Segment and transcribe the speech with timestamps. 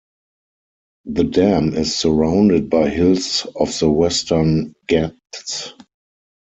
[1.05, 5.75] The dam is surrounded by hills of the Western Ghats.